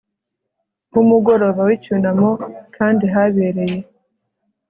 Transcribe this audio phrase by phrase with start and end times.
[0.93, 2.29] w umugoroba w icyunamo
[2.75, 3.79] kandi habereye